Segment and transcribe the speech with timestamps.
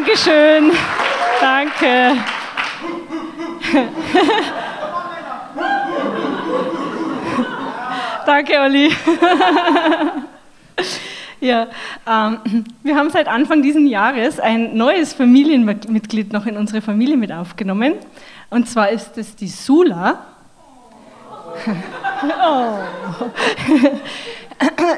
[0.00, 0.72] Dankeschön.
[1.42, 2.16] Danke.
[8.24, 8.90] Danke, Olli.
[11.40, 11.66] ja,
[12.08, 17.30] ähm, wir haben seit Anfang dieses Jahres ein neues Familienmitglied noch in unsere Familie mit
[17.30, 17.96] aufgenommen.
[18.48, 20.24] Und zwar ist es die Sula.
[22.42, 22.78] oh.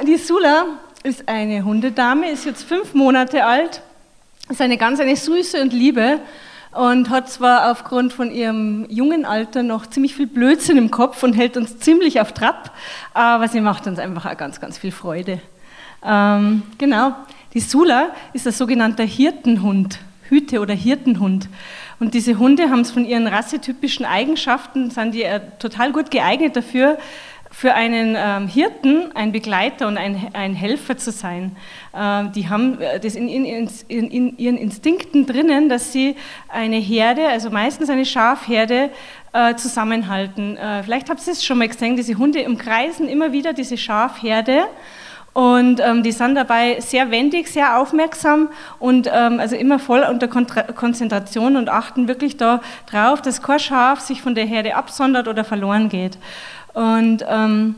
[0.06, 0.66] die Sula
[1.02, 3.82] ist eine Hundedame, ist jetzt fünf Monate alt,
[4.48, 6.20] ist eine ganz eine süße und liebe
[6.72, 11.34] und hat zwar aufgrund von ihrem jungen Alter noch ziemlich viel Blödsinn im Kopf und
[11.34, 12.72] hält uns ziemlich auf Trab,
[13.14, 15.40] aber sie macht uns einfach auch ganz, ganz viel Freude.
[16.04, 17.14] Ähm, genau,
[17.54, 21.48] die Sula ist ein sogenannter Hirtenhund, Hüte- oder Hirtenhund.
[22.00, 26.56] Und diese Hunde haben es von ihren rassetypischen Eigenschaften, sind die äh, total gut geeignet
[26.56, 26.98] dafür,
[27.52, 31.54] für einen ähm, Hirten ein Begleiter und ein, ein Helfer zu sein.
[31.92, 36.16] Äh, die haben äh, das in, in, in, in, ihren Instinkten drinnen, dass sie
[36.48, 38.90] eine Herde, also meistens eine Schafherde,
[39.34, 40.56] äh, zusammenhalten.
[40.56, 44.64] Äh, vielleicht habt ihr es schon mal gesehen, diese Hunde umkreisen immer wieder diese Schafherde.
[45.34, 50.28] Und ähm, die sind dabei sehr wendig, sehr aufmerksam und ähm, also immer voll unter
[50.28, 55.42] Kontra Konzentration und achten wirklich darauf, dass kein Schaf sich von der Herde absondert oder
[55.42, 56.18] verloren geht.
[56.74, 57.74] Und ähm,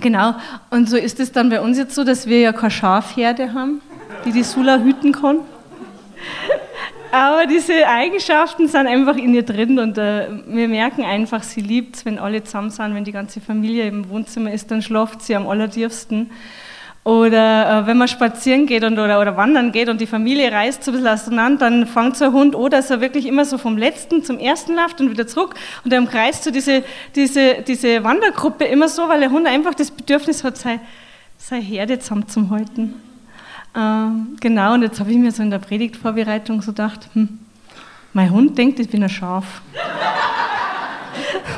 [0.00, 0.34] genau,
[0.70, 3.80] und so ist es dann bei uns jetzt so, dass wir ja keine Schafherde haben,
[4.24, 5.38] die die Sula hüten kann.
[7.10, 11.96] Aber diese Eigenschaften sind einfach in ihr drin und äh, wir merken einfach, sie liebt
[11.96, 15.34] es, wenn alle zusammen sind, wenn die ganze Familie im Wohnzimmer ist, dann schlaft sie
[15.34, 16.30] am allertiefsten.
[17.08, 20.84] Oder äh, wenn man spazieren geht und, oder, oder wandern geht und die Familie reist
[20.84, 23.56] so ein bisschen auseinander, dann fängt so ein Hund an, dass er wirklich immer so
[23.56, 25.54] vom letzten zum ersten läuft und wieder zurück.
[25.84, 29.90] Und er umkreist so diese, diese, diese Wandergruppe immer so, weil der Hund einfach das
[29.90, 30.80] Bedürfnis hat, seine,
[31.38, 32.96] seine Herde zusammenzuhalten.
[33.74, 37.38] Ähm, genau, und jetzt habe ich mir so in der Predigtvorbereitung so gedacht, hm,
[38.12, 39.62] mein Hund denkt, ich bin ein Schaf.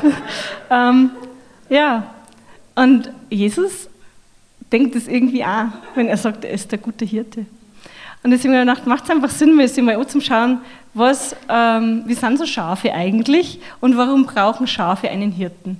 [0.69, 1.11] ähm,
[1.67, 2.03] ja,
[2.73, 3.89] und Jesus
[4.71, 7.45] denkt es irgendwie auch, wenn er sagt, er ist der gute Hirte.
[8.23, 10.59] Und deswegen habe ich gedacht, macht es einfach Sinn, mir mal anzuschauen,
[10.93, 15.79] was, ähm, wie sind so Schafe eigentlich und warum brauchen Schafe einen Hirten?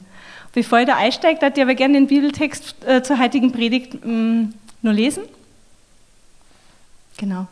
[0.53, 4.53] Bevor ich da einsteige, würde ich aber gerne den Bibeltext äh, zur heutigen Predigt ähm,
[4.81, 5.23] nur lesen.
[7.18, 7.47] Genau.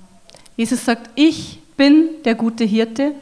[0.57, 3.13] Jesus sagt, ich bin der gute Hirte.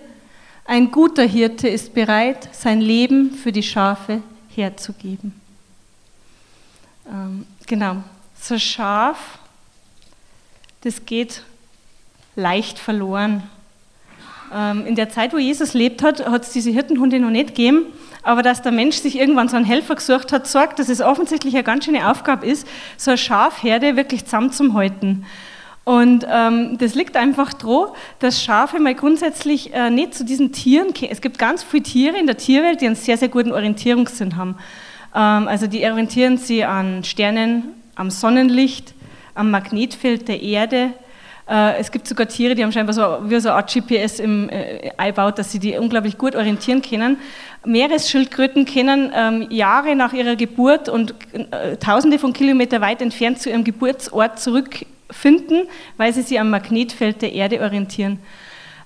[0.66, 4.22] Ein guter Hirte ist bereit, sein Leben für die Schafe
[4.56, 5.34] herzugeben.
[7.08, 7.98] Ähm, genau,
[8.40, 9.38] so Schaf,
[10.82, 11.44] das geht
[12.36, 13.44] leicht verloren.
[14.54, 17.86] Ähm, in der Zeit, wo Jesus lebt hat, hat es diese Hirtenhunde noch nicht gegeben.
[18.24, 21.54] Aber dass der Mensch sich irgendwann so einen Helfer gesucht hat, sorgt, dass es offensichtlich
[21.54, 22.68] eine ganz schöne Aufgabe ist,
[22.98, 25.26] so eine Schafherde wirklich zusammenzuhalten.
[25.84, 30.94] Und ähm, das liegt einfach daran, dass Schafe mal grundsätzlich äh, nicht zu diesen Tieren,
[31.10, 34.58] es gibt ganz viele Tiere in der Tierwelt, die einen sehr, sehr guten Orientierungssinn haben.
[35.16, 38.94] Ähm, also die orientieren sich an Sternen, am Sonnenlicht,
[39.36, 40.92] am Magnetfeld der Erde.
[41.50, 44.50] Äh, es gibt sogar Tiere, die haben scheinbar so, wie so eine Art GPS im,
[44.50, 47.18] äh, eingebaut, dass sie die unglaublich gut orientieren können.
[47.66, 53.50] Meeresschildkröten können ähm, Jahre nach ihrer Geburt und äh, tausende von Kilometern weit entfernt zu
[53.50, 58.20] ihrem Geburtsort zurückfinden, weil sie sich am Magnetfeld der Erde orientieren.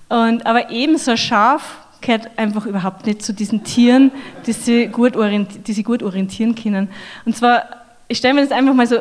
[0.08, 4.10] Und, aber ebenso scharf gehört einfach überhaupt nicht zu diesen Tieren,
[4.46, 6.88] die sie gut, die sie gut orientieren können.
[7.24, 7.64] Und zwar,
[8.08, 8.98] ich stelle mir das einfach mal so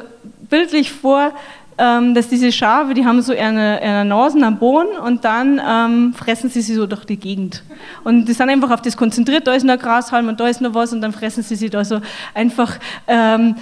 [0.50, 1.34] bildlich vor,
[1.78, 6.14] ähm, dass diese Schafe, die haben so eine, eine Nasen am Boden und dann ähm,
[6.14, 7.64] fressen sie sie so durch die Gegend.
[8.04, 10.76] Und die sind einfach auf das konzentriert, da ist noch Grashalm und da ist noch
[10.76, 12.00] was und dann fressen sie sie da so
[12.34, 12.78] einfach,
[13.08, 13.56] ähm,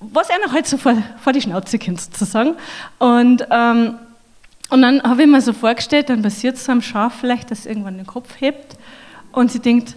[0.00, 2.54] was einer halt so vor, vor die Schnauze kommt sozusagen.
[2.98, 3.96] Und ähm,
[4.70, 7.64] und dann habe ich mir so vorgestellt, dann passiert es so einem Schaf vielleicht, dass
[7.64, 8.76] irgendwann den Kopf hebt
[9.32, 9.94] und sie denkt,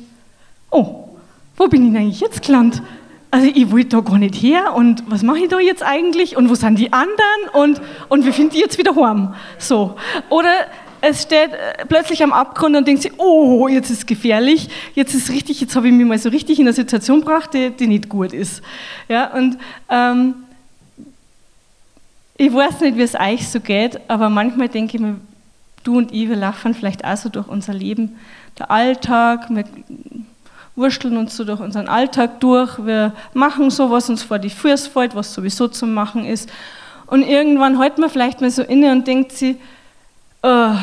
[0.69, 1.09] oh,
[1.57, 2.81] wo bin ich denn eigentlich jetzt gelandet?
[3.29, 6.49] Also ich wollte da gar nicht her und was mache ich da jetzt eigentlich und
[6.49, 7.15] wo sind die anderen
[7.53, 9.33] und, und wie finde ich jetzt wieder heim?
[9.57, 9.95] So.
[10.29, 10.51] Oder
[10.99, 15.29] es steht äh, plötzlich am Abgrund und denkt sie, oh, jetzt ist gefährlich, jetzt ist
[15.31, 18.09] richtig, jetzt habe ich mich mal so richtig in eine Situation gebracht, die, die nicht
[18.09, 18.61] gut ist.
[19.07, 19.57] Ja, und
[19.89, 20.35] ähm,
[22.37, 25.15] ich weiß nicht, wie es euch so geht, aber manchmal denke ich mir,
[25.83, 28.17] du und ich, wir laufen vielleicht auch so durch unser Leben.
[28.57, 29.65] Der Alltag, wir
[30.75, 34.89] wursteln uns so durch unseren Alltag durch, wir machen so, was uns vor die Füße
[34.89, 36.49] fällt, was sowieso zu machen ist.
[37.07, 39.57] Und irgendwann hält man vielleicht mal so inne und denkt sie,
[40.43, 40.73] oh,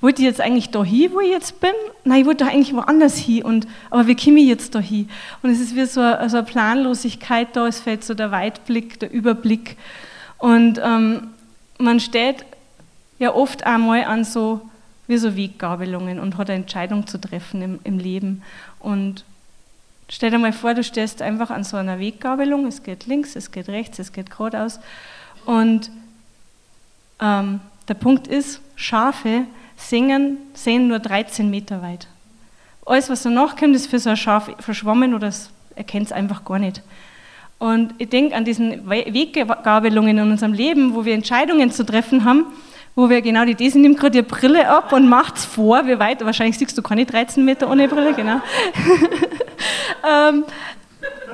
[0.00, 1.72] wollte ich jetzt eigentlich da hin, wo ich jetzt bin?
[2.04, 3.44] Nein, ich wollte doch eigentlich woanders hin.
[3.44, 5.08] Und, aber wie komme ich jetzt da hin?
[5.42, 8.98] Und es ist wie so eine, so eine Planlosigkeit da, es fällt so der Weitblick,
[8.98, 9.76] der Überblick.
[10.38, 11.28] Und ähm,
[11.78, 12.44] man steht
[13.20, 14.60] ja oft einmal an so,
[15.12, 18.42] wie so Weggabelungen und hat eine Entscheidung zu treffen im, im Leben.
[18.80, 19.24] Und
[20.08, 23.52] stell dir mal vor, du stehst einfach an so einer Weggabelung, es geht links, es
[23.52, 24.80] geht rechts, es geht geradeaus.
[25.44, 25.90] Und
[27.20, 29.44] ähm, der Punkt ist, Schafe
[29.76, 32.06] singen, sehen nur 13 Meter weit.
[32.86, 36.44] Alles, was danach kommt, ist für so ein Schaf verschwommen oder es erkennt es einfach
[36.44, 36.82] gar nicht.
[37.58, 42.46] Und ich denke an diesen Weggabelungen in unserem Leben, wo wir Entscheidungen zu treffen haben,
[42.94, 45.98] wo wir genau die Idee nimmt gerade ihre Brille ab und macht es vor, wie
[45.98, 48.40] weit, wahrscheinlich siehst du keine 13 Meter ohne Brille, genau.
[50.08, 50.44] ähm,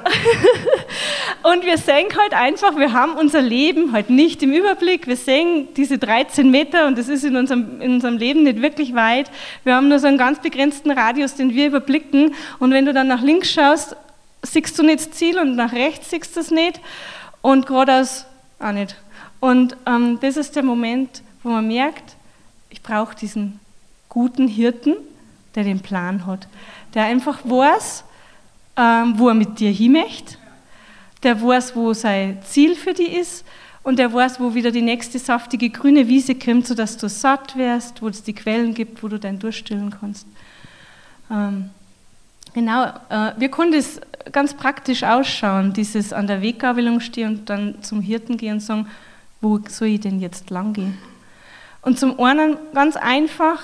[1.43, 5.07] und wir sehen halt einfach, wir haben unser Leben halt nicht im Überblick.
[5.07, 8.95] Wir sehen diese 13 Meter und das ist in unserem, in unserem Leben nicht wirklich
[8.95, 9.31] weit.
[9.65, 12.35] Wir haben nur so einen ganz begrenzten Radius, den wir überblicken.
[12.59, 13.97] Und wenn du dann nach links schaust,
[14.43, 16.81] siehst du nicht das Ziel und nach rechts siehst du es nicht
[17.43, 18.27] und geradeaus
[18.61, 18.97] auch nicht.
[19.41, 22.17] Und ähm, das ist der Moment, wo man merkt,
[22.71, 23.61] ich brauche diesen
[24.09, 24.97] guten Hirten,
[25.55, 26.49] der den Plan hat,
[26.95, 28.05] der einfach weiß,
[28.77, 30.37] ähm, wo er mit dir hin möchte,
[31.23, 33.45] der weiß, wo sein Ziel für dich ist
[33.83, 38.03] und der weiß, wo wieder die nächste saftige grüne Wiese kommt, sodass du satt wirst,
[38.03, 40.27] wo es die Quellen gibt, wo du dein durchstillen kannst.
[41.31, 41.71] Ähm,
[42.55, 44.01] genau, äh, wir können das
[44.31, 48.87] ganz praktisch ausschauen, dieses an der Weggabelung stehen und dann zum Hirten gehen und sagen,
[49.41, 50.99] wo soll ich denn jetzt lang gehen?
[51.83, 53.63] Und zum einen ganz einfach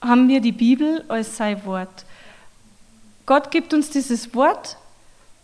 [0.00, 2.04] haben wir die Bibel als sein Wort.
[3.26, 4.76] Gott gibt uns dieses Wort,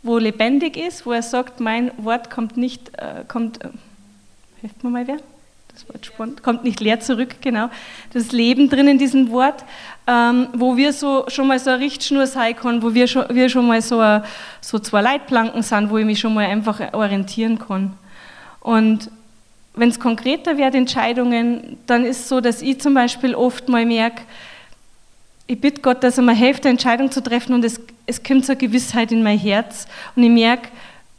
[0.02, 3.68] wo lebendig ist, wo er sagt, mein Wort kommt nicht, äh, kommt, äh,
[4.60, 5.18] hilft mir mal wer?
[5.72, 7.70] Das Wort spannend, kommt nicht leer zurück, genau.
[8.12, 9.64] Das Leben drin in diesem Wort,
[10.06, 13.48] ähm, wo wir so schon mal so eine Richtschnur sein können, wo wir schon, wir
[13.48, 14.24] schon mal so, a,
[14.60, 17.96] so zwei Leitplanken sind, wo ich mich schon mal einfach orientieren kann.
[18.60, 19.10] Und
[19.74, 23.86] wenn es konkreter wird, Entscheidungen, dann ist es so, dass ich zum Beispiel oft mal
[23.86, 24.22] merke,
[25.46, 28.46] ich bitte Gott, dass er mir hilft, eine Entscheidung zu treffen und es, es kommt
[28.46, 30.68] so eine Gewissheit in mein Herz und ich merke,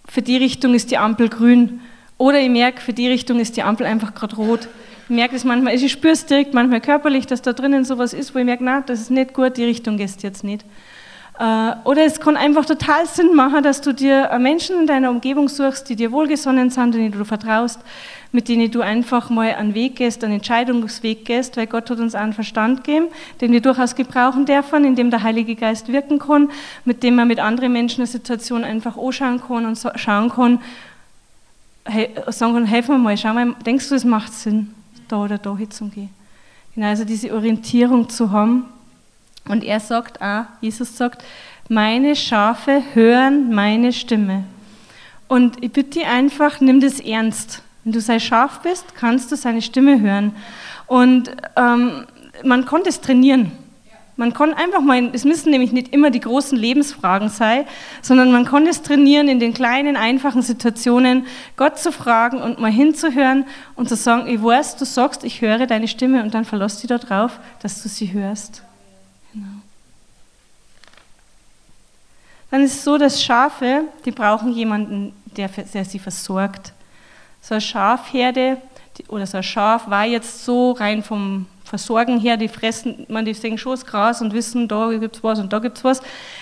[0.08, 1.82] für die Richtung ist die Ampel grün
[2.18, 4.70] oder ich merke, für die Richtung ist die Ampel einfach gerade rot.
[5.06, 8.34] Ich merke es manchmal, ich spüre es direkt manchmal körperlich, dass da drinnen sowas ist,
[8.34, 10.64] wo ich merke, na, das ist nicht gut, die Richtung gehst jetzt nicht.
[11.40, 15.50] Äh, oder es kann einfach total Sinn machen, dass du dir Menschen in deiner Umgebung
[15.50, 17.80] suchst, die dir wohlgesonnen sind, denen du vertraust,
[18.32, 22.16] mit denen du einfach mal einen Weg gehst, einen Entscheidungsweg gehst, weil Gott hat uns
[22.16, 23.08] einen Verstand gegeben,
[23.42, 26.50] den wir durchaus gebrauchen dürfen, in dem der Heilige Geist wirken kann,
[26.86, 30.60] mit dem man mit anderen Menschen eine Situation einfach anschauen kann und schauen kann,
[31.86, 34.74] hey, sagen kann, helfen wir mal, schau mal, denkst du, es macht Sinn,
[35.08, 36.10] da oder da hinzugehen?
[36.74, 38.66] Genau, also diese Orientierung zu haben,
[39.48, 41.24] und er sagt auch, Jesus sagt,
[41.68, 44.44] meine Schafe hören meine Stimme.
[45.28, 47.64] Und ich bitte dich einfach, nimm das ernst.
[47.84, 50.36] Wenn du sein Schaf bist, kannst du seine Stimme hören.
[50.88, 52.06] Und ähm,
[52.44, 53.52] man konnte es trainieren.
[54.18, 57.66] Man kann einfach mal, es müssen nämlich nicht immer die großen Lebensfragen sein,
[58.02, 62.70] sondern man kann es trainieren, in den kleinen, einfachen Situationen Gott zu fragen und mal
[62.70, 63.46] hinzuhören
[63.76, 66.90] und zu sagen, ich weiß, du sagst, ich höre deine Stimme und dann verlass dich
[66.90, 68.62] darauf, dass du sie hörst.
[69.34, 69.48] Genau.
[72.52, 76.74] Dann ist es so, dass Schafe, die brauchen jemanden, der, der sie versorgt.
[77.42, 78.58] So eine Schafherde
[79.08, 83.34] oder so ein Schaf war jetzt so rein vom Versorgen her, die fressen, man, die
[83.34, 86.02] sehen schon das Gras und wissen, da gibt es was und da gibt es was.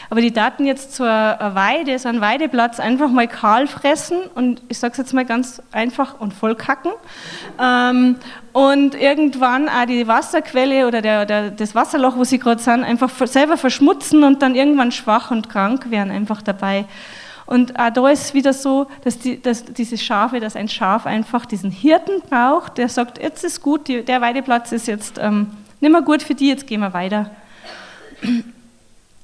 [0.10, 4.80] Aber die Daten jetzt zur Weide, so einen Weideplatz, einfach mal kahl fressen und ich
[4.80, 6.94] sage es jetzt mal ganz einfach und voll kacken.
[7.62, 8.16] Ähm,
[8.54, 13.12] und irgendwann auch die Wasserquelle oder der, der, das Wasserloch, wo sie gerade sind, einfach
[13.28, 16.86] selber verschmutzen und dann irgendwann schwach und krank werden einfach dabei.
[17.50, 21.08] Und auch da ist es wieder so, dass, die, dass diese Schafe, dass ein Schaf
[21.08, 25.48] einfach diesen Hirten braucht, der sagt, jetzt ist gut, die, der Weideplatz ist jetzt ähm,
[25.80, 27.32] nicht mehr gut für die, jetzt gehen wir weiter.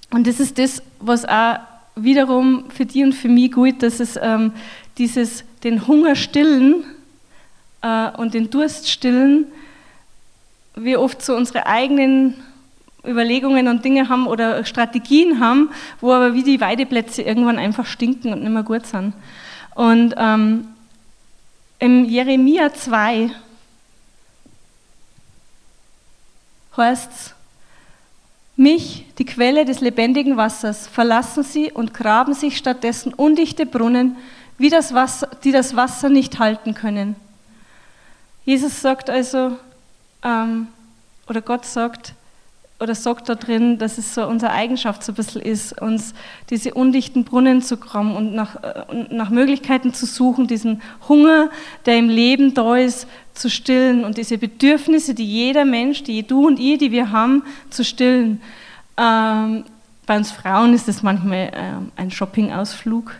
[0.10, 1.60] Und das ist das, was auch
[1.96, 4.53] wiederum für die und für mich gut, dass es ähm,
[4.98, 6.84] dieses, den Hunger stillen
[7.84, 9.46] äh, und den Durst stillen,
[10.74, 12.44] wir oft so unsere eigenen
[13.07, 15.69] Überlegungen und Dinge haben oder Strategien haben,
[16.01, 19.13] wo aber wie die Weideplätze irgendwann einfach stinken und nicht mehr gut sind.
[19.75, 20.67] Und ähm,
[21.79, 23.31] im Jeremia 2
[26.77, 27.35] heißt es,
[28.57, 34.15] mich, die Quelle des lebendigen Wassers, verlassen sie und graben sich stattdessen undichte Brunnen,
[34.57, 37.17] wie das Wasser, die das Wasser nicht halten können.
[38.45, 39.57] Jesus sagt also,
[40.24, 40.67] ähm,
[41.27, 42.13] oder Gott sagt,
[42.79, 46.13] oder sagt da drin, dass es so unsere Eigenschaft so ein bisschen ist, uns
[46.50, 48.58] diese undichten Brunnen zu kommen und nach,
[48.89, 51.50] und nach Möglichkeiten zu suchen, diesen Hunger,
[51.86, 56.48] der im Leben da ist, zu stillen und diese Bedürfnisse, die jeder Mensch, die du
[56.48, 58.41] und ich, die wir haben, zu stillen.
[58.98, 59.63] Ähm,
[60.05, 61.51] bei uns Frauen ist es manchmal äh,
[61.96, 63.12] ein Shoppingausflug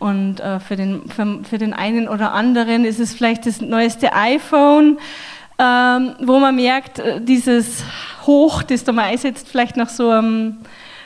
[0.00, 4.14] und äh, für, den, für, für, den einen oder anderen ist es vielleicht das neueste
[4.14, 4.98] iPhone,
[5.58, 7.84] ähm, wo man merkt, äh, dieses
[8.26, 10.58] Hoch, das da mal einsetzt, vielleicht nach so einem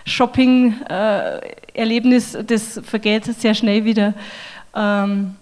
[0.06, 4.14] Shopping-Erlebnis, äh, das vergeht sehr schnell wieder.
[4.74, 5.36] Ähm,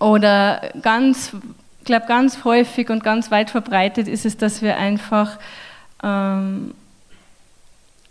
[0.00, 1.32] oder ganz,
[1.78, 5.38] ich glaube, ganz häufig und ganz weit verbreitet ist es, dass wir einfach
[6.02, 6.74] ähm,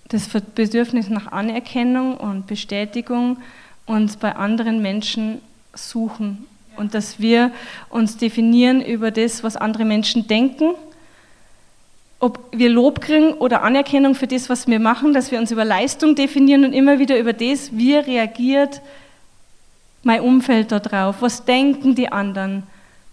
[0.08, 3.40] das Bedürfnis nach Anerkennung und Bestätigung
[3.86, 5.42] uns bei anderen Menschen
[5.74, 6.48] suchen
[6.78, 7.52] und dass wir
[7.90, 10.76] uns definieren über das, was andere Menschen denken,
[12.20, 15.66] ob wir Lob kriegen oder Anerkennung für das, was wir machen, dass wir uns über
[15.66, 18.82] Leistung definieren und immer wieder über das, wie reagiert
[20.04, 22.64] mein Umfeld darauf, was denken die anderen,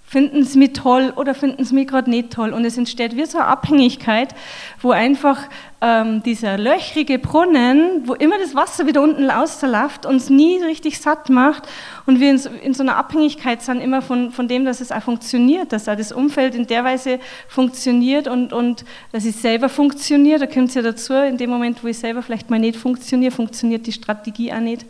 [0.06, 2.52] finden sie mich toll oder finden sie mich gerade nicht toll.
[2.52, 4.34] Und es entsteht wie so eine Abhängigkeit,
[4.80, 5.38] wo einfach
[5.80, 11.30] ähm, dieser löchrige Brunnen, wo immer das Wasser wieder unten rausläuft, uns nie richtig satt
[11.30, 11.68] macht
[12.06, 14.92] und wir in so, in so, einer Abhängigkeit sind immer von, von dem, dass es
[14.92, 17.18] auch funktioniert, dass auch das Umfeld in der Weise
[17.48, 20.38] funktioniert und, und dass ich selber funktioniere.
[20.38, 23.32] Da kommt es ja dazu, in dem Moment, wo ich selber vielleicht mal nicht funktioniere,
[23.32, 24.86] funktioniert die Strategie auch nicht.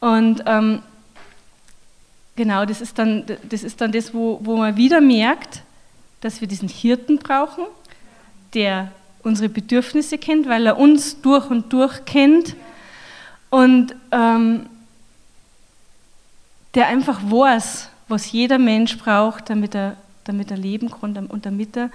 [0.00, 0.82] Und ähm,
[2.36, 5.62] Genau, das ist dann das, ist dann das wo, wo man wieder merkt,
[6.20, 7.64] dass wir diesen Hirten brauchen,
[8.54, 12.54] der unsere Bedürfnisse kennt, weil er uns durch und durch kennt
[13.50, 14.66] und ähm,
[16.74, 21.76] der einfach weiß, was jeder Mensch braucht, damit er, damit er leben kann und damit
[21.76, 21.90] er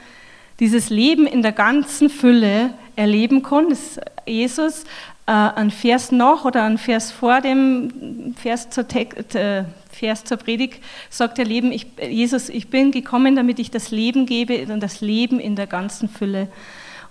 [0.61, 3.69] dieses Leben in der ganzen Fülle erleben kann.
[3.69, 4.83] Das Jesus
[5.25, 10.81] äh, ein Vers nach oder ein Vers vor dem Vers zur, äh, Vers zur Predigt
[11.09, 15.01] sagt der Leben, ich, Jesus, ich bin gekommen, damit ich das Leben gebe und das
[15.01, 16.47] Leben in der ganzen Fülle.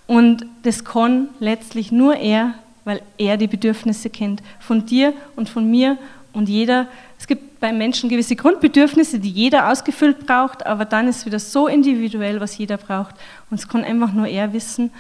[0.07, 2.55] Und das kann letztlich nur er,
[2.85, 4.43] weil er die Bedürfnisse kennt.
[4.61, 5.99] Von dir und von mir
[6.33, 6.87] und jeder.
[7.21, 11.69] Es gibt bei Menschen gewisse Grundbedürfnisse, die jeder ausgefüllt braucht, aber dann ist wieder so
[11.69, 13.15] individuell, was jeder braucht.
[13.51, 14.91] Und es kann einfach nur er wissen.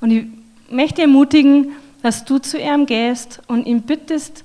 [0.00, 0.26] Und ich
[0.68, 4.44] möchte ermutigen, dass du zu ihm gehst und ihm bittest,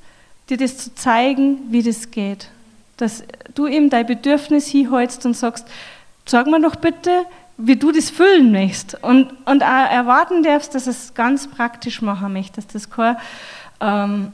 [0.50, 2.48] dir das zu zeigen, wie das geht
[2.98, 3.24] dass
[3.54, 5.68] du ihm dein Bedürfnis hinholst und sagst,
[6.26, 7.26] sag mir doch bitte,
[7.58, 9.04] wie du das füllen möchtest.
[9.04, 13.18] Und, und erwarten darfst, dass es ganz praktisch machen möchtest, dass das keine
[13.80, 14.32] ähm,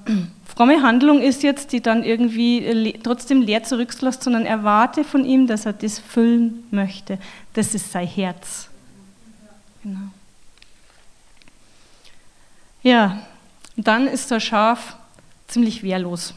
[0.60, 5.48] fromme Handlung ist jetzt, die dann irgendwie le trotzdem leer zurücklässt, sondern erwarte von ihm,
[5.48, 7.18] dass er das füllen möchte.
[7.54, 8.68] Das ist sein Herz.
[9.82, 10.10] Genau.
[12.84, 13.20] Ja,
[13.78, 14.98] und dann ist ein Schaf
[15.48, 16.34] ziemlich wehrlos.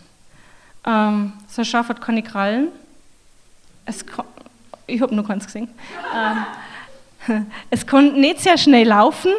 [0.87, 2.69] Ähm, ein Schaf hat keine Krallen.
[3.87, 4.05] Es
[4.87, 5.69] ich habe noch keins gesehen.
[7.29, 9.33] Ähm, es kann nicht sehr schnell laufen.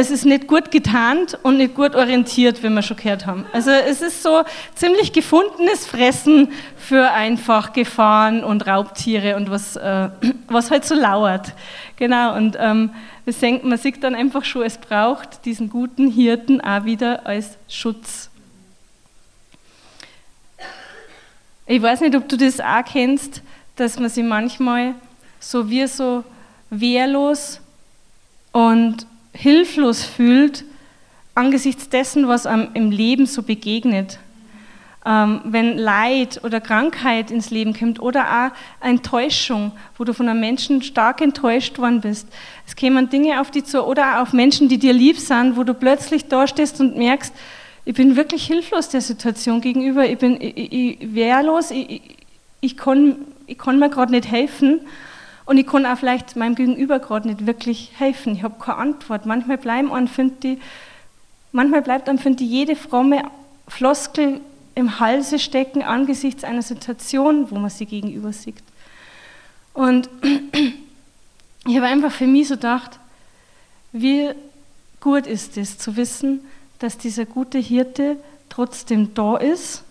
[0.00, 3.44] Es ist nicht gut getarnt und nicht gut orientiert, wie wir schon gehört haben.
[3.52, 4.44] Also es ist so
[4.76, 10.08] ziemlich gefundenes Fressen für einfach Gefahren und Raubtiere und was, äh,
[10.46, 11.52] was halt so lauert.
[11.96, 12.90] Genau, und ähm,
[13.64, 18.30] man sieht dann einfach schon, es braucht diesen guten Hirten auch wieder als Schutz
[21.66, 23.42] Ich weiß nicht, ob du das auch kennst,
[23.74, 24.94] dass man sich manchmal
[25.40, 26.22] so wie so
[26.70, 27.60] wehrlos
[28.52, 29.08] und
[29.38, 30.64] hilflos fühlt
[31.36, 34.18] angesichts dessen, was einem im Leben so begegnet.
[35.06, 40.40] Ähm, wenn Leid oder Krankheit ins Leben kommt oder auch Enttäuschung, wo du von einem
[40.40, 42.26] Menschen stark enttäuscht worden bist.
[42.66, 45.62] Es kämen Dinge auf dich zu oder auch auf Menschen, die dir lieb sind, wo
[45.62, 47.32] du plötzlich da stehst und merkst,
[47.84, 50.04] ich bin wirklich hilflos der Situation gegenüber.
[50.04, 51.70] Ich bin ich, ich, wehrlos.
[51.70, 52.02] Ich,
[52.60, 54.80] ich, kann, ich kann mir gerade nicht helfen.
[55.48, 58.34] Und ich kann auch vielleicht meinem Gegenüber gerade nicht wirklich helfen.
[58.34, 59.24] Ich habe keine Antwort.
[59.24, 60.10] Manchmal, bleiben einem,
[60.42, 60.58] die,
[61.52, 63.22] manchmal bleibt einem, finde ich, jede fromme
[63.66, 64.42] Floskel
[64.74, 68.62] im Halse stecken angesichts einer Situation, wo man sie gegenüber sieht.
[69.72, 70.10] Und
[71.66, 73.00] ich habe einfach für mich so gedacht,
[73.92, 74.28] wie
[75.00, 76.40] gut ist es zu wissen,
[76.78, 78.18] dass dieser gute Hirte
[78.50, 79.82] trotzdem da ist,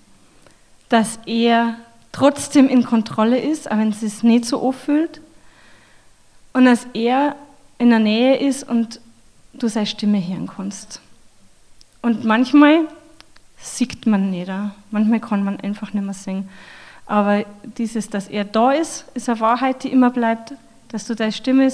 [0.90, 1.80] dass er
[2.12, 5.20] trotzdem in Kontrolle ist, auch wenn es sich nicht so anfühlt,
[6.58, 7.36] und dass er
[7.78, 9.00] in der Nähe ist und
[9.54, 11.02] du seine Stimme hören kannst.
[12.02, 12.88] Und manchmal
[13.60, 14.52] sieht man nicht,
[14.90, 16.50] manchmal kann man einfach nicht mehr singen.
[17.06, 17.46] Aber
[17.78, 20.56] dieses, dass er da ist, ist eine Wahrheit, die immer bleibt.
[20.88, 21.70] dass du deine Stimme,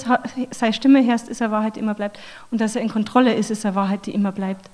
[0.50, 2.18] seine Stimme hörst, ist eine Wahrheit, die immer bleibt.
[2.50, 4.68] Und dass er in Kontrolle ist, ist eine Wahrheit, die immer bleibt.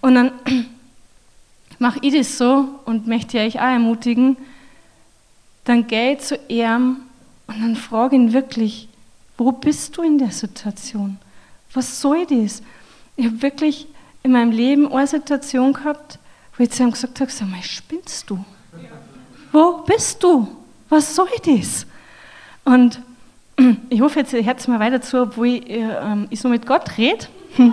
[0.00, 0.32] Und dann
[1.78, 4.36] mache ich das so und möchte euch auch ermutigen,
[5.62, 6.96] dann ich zu ihm
[7.46, 8.88] und dann frage ihn wirklich,
[9.38, 11.16] wo bist du in der Situation?
[11.72, 12.60] Was soll das?
[13.16, 13.86] Ich habe wirklich
[14.22, 16.18] in meinem Leben eine Situation gehabt,
[16.56, 18.44] wo ich zu ihm gesagt habe, sag mal, spinnst du?
[19.52, 20.48] Wo bist du?
[20.88, 21.86] Was soll das?
[22.64, 23.00] Und
[23.88, 26.98] ich hoffe, jetzt hört es mal weiter zu, obwohl ich, äh, ich so mit Gott
[26.98, 27.26] rede.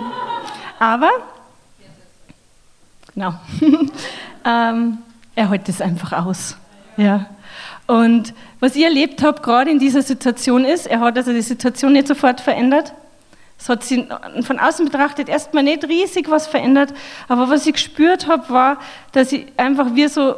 [0.78, 1.10] Aber,
[3.14, 3.34] genau,
[4.44, 4.98] ähm,
[5.34, 6.56] er hält es einfach aus.
[6.96, 7.26] Ja.
[7.86, 11.92] Und was ich erlebt habe, gerade in dieser Situation ist, er hat also die Situation
[11.92, 12.92] nicht sofort verändert.
[13.58, 14.04] Es hat sich
[14.42, 16.92] von außen betrachtet erstmal nicht riesig was verändert,
[17.26, 18.78] aber was ich gespürt habe, war,
[19.12, 20.34] dass ich einfach wie so,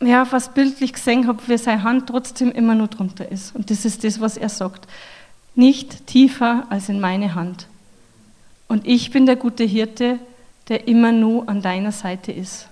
[0.00, 3.54] ja, fast bildlich gesehen habe, wie seine Hand trotzdem immer nur drunter ist.
[3.54, 4.86] Und das ist das, was er sagt.
[5.54, 7.66] Nicht tiefer als in meine Hand.
[8.68, 10.18] Und ich bin der gute Hirte,
[10.68, 12.69] der immer nur an deiner Seite ist.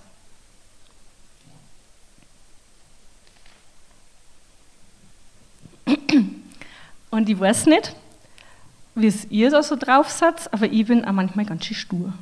[7.10, 7.94] Und ich weiß nicht,
[8.94, 12.12] wie es ihr da so drauf seid, aber ich bin auch manchmal ganz schön stur.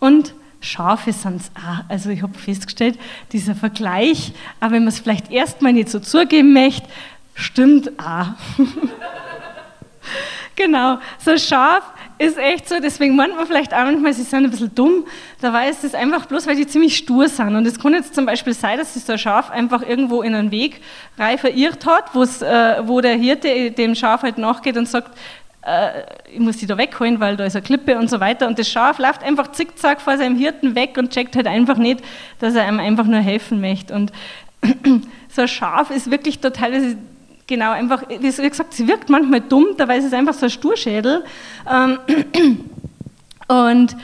[0.00, 1.84] Und Schafe sind es auch.
[1.88, 2.98] Also ich habe festgestellt,
[3.32, 6.88] dieser Vergleich, auch wenn man es vielleicht erstmal nicht so zugeben möchte,
[7.34, 8.28] stimmt auch.
[10.56, 11.84] genau, so Schaf
[12.18, 15.04] ist echt so, deswegen meint man vielleicht auch manchmal, sie sind ein bisschen dumm.
[15.40, 17.54] Dabei ist es einfach bloß, weil die ziemlich stur sind.
[17.54, 20.34] Und es kann jetzt zum Beispiel sein, dass sich so ein Schaf einfach irgendwo in
[20.34, 20.80] einen Weg
[21.16, 25.16] rein verirrt hat, äh, wo der Hirte dem Schaf halt nachgeht und sagt,
[25.62, 28.48] äh, ich muss die da wegholen, weil da ist eine Klippe und so weiter.
[28.48, 32.02] Und das Schaf läuft einfach zickzack vor seinem Hirten weg und checkt halt einfach nicht,
[32.40, 33.94] dass er ihm einfach nur helfen möchte.
[33.94, 34.12] Und
[35.28, 36.96] so ein Schaf ist wirklich total,
[37.48, 41.24] genau, einfach, wie gesagt, sie wirkt manchmal dumm, dabei ist es einfach so ein Sturschädel.
[41.68, 41.98] Ähm,
[43.48, 43.96] und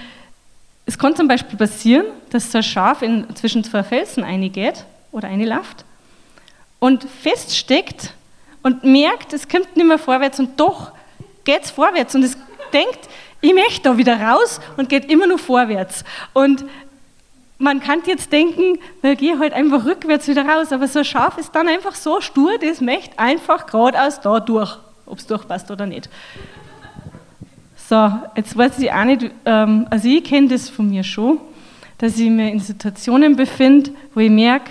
[0.86, 5.28] es kann zum Beispiel passieren, dass so ein Schaf in, zwischen zwei Felsen eingeht oder
[5.28, 5.84] einläuft
[6.80, 8.12] und feststeckt
[8.62, 10.92] und merkt, es kommt nicht mehr vorwärts und doch
[11.44, 12.36] geht es vorwärts und es
[12.72, 13.08] denkt,
[13.40, 16.02] ich möchte da wieder raus und geht immer nur vorwärts.
[16.32, 16.64] Und
[17.58, 21.38] man kann jetzt denken, na, geh halt einfach rückwärts wieder raus, aber so ein Schaf
[21.38, 25.86] ist dann einfach so stur, das möchte einfach geradeaus da durch, ob es durchpasst oder
[25.86, 26.08] nicht.
[27.76, 31.38] So, jetzt weiß ich auch nicht, ähm, also ich kenne das von mir schon,
[31.98, 34.70] dass ich mich in Situationen befinde, wo ich merke,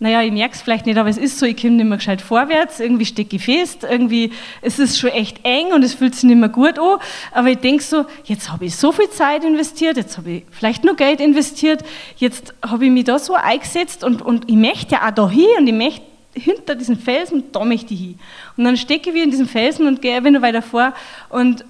[0.00, 2.22] naja, ich merke es vielleicht nicht, aber es ist so, ich komme nicht mehr gescheit
[2.22, 4.32] vorwärts, irgendwie stecke ich fest, irgendwie
[4.62, 6.98] es ist schon echt eng und es fühlt sich nicht mehr gut an,
[7.32, 10.84] aber ich denke so, jetzt habe ich so viel Zeit investiert, jetzt habe ich vielleicht
[10.84, 11.82] nur Geld investiert,
[12.16, 15.48] jetzt habe ich mich da so eingesetzt und, und ich möchte ja auch da hin
[15.58, 18.18] und ich möchte hinter diesem Felsen, da möchte ich hin.
[18.56, 20.92] Und dann stecke ich wieder in diesem Felsen und gehe wieder weiter vor
[21.28, 21.64] und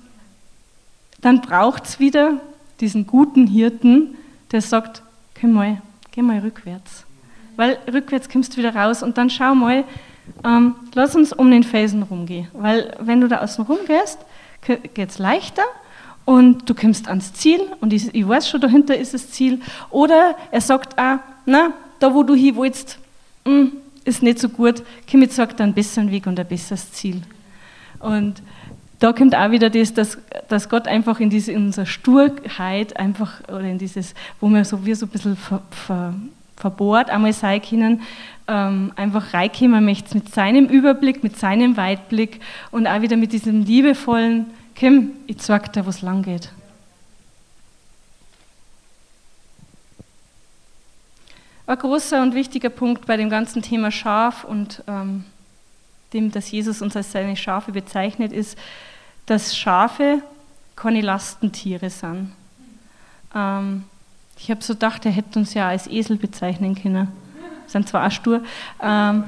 [1.22, 2.34] dann braucht es wieder
[2.80, 4.18] diesen guten Hirten,
[4.52, 5.02] der sagt,
[5.40, 5.80] geh mal,
[6.12, 7.07] geh mal rückwärts
[7.58, 9.82] weil rückwärts kommst du wieder raus und dann schau mal,
[10.44, 14.20] ähm, lass uns um den Felsen rumgehen, weil wenn du da außen rum gehst,
[14.94, 15.64] geht es leichter
[16.24, 19.60] und du kommst ans Ziel und ich, ich, weiß schon, dahinter ist das Ziel.
[19.90, 22.98] Oder er sagt auch, na, da wo du hin willst,
[23.44, 23.72] mh, hm,
[24.04, 27.22] ist nicht so gut, komm jetzt sagt einen besseren Weg und ein besseres Ziel.
[27.98, 28.40] Und
[29.00, 30.18] da kommt auch wieder das, dass,
[30.48, 34.84] dass Gott einfach in, diese, in unserer Sturheit einfach, oder in dieses, wo wir so,
[34.86, 36.14] wir so ein bisschen ver, ver,
[36.58, 38.02] verbohrt einmal sein können,
[38.48, 42.40] ähm, einfach reinkommen möchte mit seinem Überblick, mit seinem Weitblick
[42.70, 46.52] und auch wieder mit diesem liebevollen, Kim, ich zeig dir, wo es lang geht.
[51.66, 55.24] Ein großer und wichtiger Punkt bei dem ganzen Thema Schaf und ähm,
[56.14, 58.56] dem, dass Jesus uns als seine Schafe bezeichnet, ist,
[59.26, 60.22] dass Schafe
[60.76, 62.32] keine Lastentiere sind.
[63.34, 63.84] Ähm,
[64.38, 67.08] ich habe so gedacht, er hätte uns ja als Esel bezeichnen können.
[67.66, 68.42] Sind zwar auch stur,
[68.82, 69.24] ähm,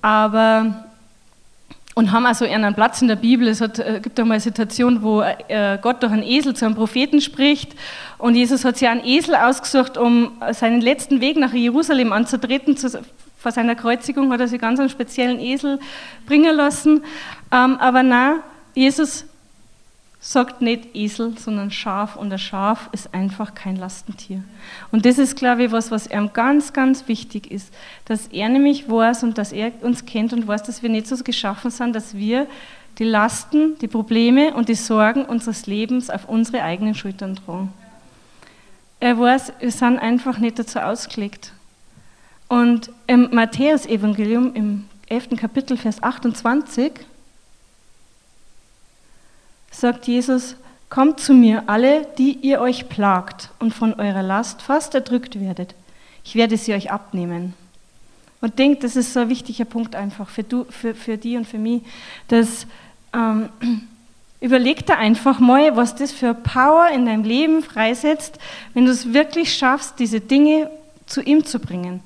[0.00, 0.84] aber
[1.94, 3.48] und haben also einen Platz in der Bibel.
[3.48, 6.64] Es hat, äh, gibt auch mal eine Situation, wo äh, Gott durch einen Esel zu
[6.64, 7.74] einem Propheten spricht
[8.16, 12.76] und Jesus hat sich einen Esel ausgesucht, um seinen letzten Weg nach Jerusalem anzutreten.
[12.76, 13.02] Zu,
[13.38, 15.80] vor seiner Kreuzigung hat er sich ganz einen speziellen Esel
[16.26, 17.02] bringen lassen.
[17.50, 18.36] Ähm, aber na,
[18.74, 19.24] Jesus
[20.22, 24.44] sagt nicht Esel, sondern Schaf und ein Schaf ist einfach kein Lastentier.
[24.92, 27.72] Und das ist, glaube ich, was, was ihm ganz, ganz wichtig ist,
[28.04, 31.16] dass er nämlich weiß und dass er uns kennt und weiß, dass wir nicht so
[31.24, 32.46] geschaffen sind, dass wir
[32.98, 37.72] die Lasten, die Probleme und die Sorgen unseres Lebens auf unsere eigenen Schultern tragen.
[39.00, 41.54] Er weiß, wir sind einfach nicht dazu ausgelegt.
[42.48, 45.30] Und im Matthäus-Evangelium, im 11.
[45.38, 46.92] Kapitel, Vers 28,
[49.70, 50.56] sagt Jesus,
[50.88, 55.74] kommt zu mir alle, die ihr euch plagt und von eurer Last fast erdrückt werdet.
[56.24, 57.54] Ich werde sie euch abnehmen.
[58.40, 61.46] Und denkt, das ist so ein wichtiger Punkt einfach für, du, für, für die und
[61.46, 61.82] für mich,
[62.28, 62.66] dass
[63.12, 63.50] ähm,
[64.40, 68.38] überleg da einfach mal, was das für Power in deinem Leben freisetzt,
[68.74, 70.70] wenn du es wirklich schaffst, diese Dinge
[71.06, 72.02] zu ihm zu bringen.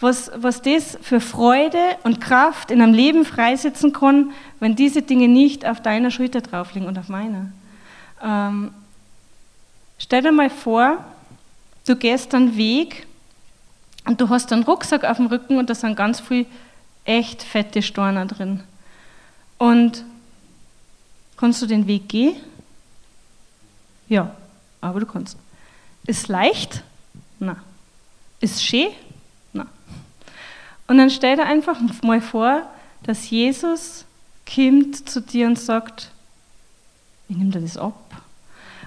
[0.00, 5.28] Was, was das für Freude und Kraft in einem Leben freisetzen kann, wenn diese Dinge
[5.28, 7.52] nicht auf deiner Schulter drauf liegen und auf meiner.
[8.22, 8.72] Ähm,
[9.98, 11.04] stell dir mal vor,
[11.86, 13.06] du gehst einen Weg
[14.06, 16.46] und du hast einen Rucksack auf dem Rücken und da sind ganz viele
[17.04, 18.60] echt fette Storner drin.
[19.58, 20.04] Und
[21.36, 22.36] kannst du den Weg gehen?
[24.08, 24.34] Ja,
[24.80, 25.36] aber du kannst.
[26.06, 26.82] Ist leicht?
[27.38, 27.56] Na.
[28.40, 28.88] Ist schön?
[30.90, 32.62] Und dann stell dir einfach mal vor,
[33.04, 34.04] dass Jesus
[34.44, 36.10] kommt zu dir und sagt,
[37.28, 37.94] ich nehme dir das ab.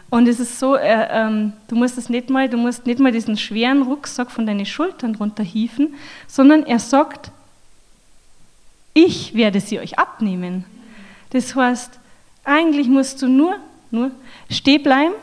[0.09, 3.13] Und es ist so, äh, ähm, du musst es nicht mal, du musst nicht mal
[3.13, 5.95] diesen schweren Rucksack von deinen Schultern runterhieven,
[6.27, 7.31] sondern er sagt,
[8.93, 10.65] ich werde sie euch abnehmen.
[11.29, 11.99] Das heißt,
[12.43, 13.55] eigentlich musst du nur,
[13.91, 14.11] nur
[14.49, 15.13] stehen bleiben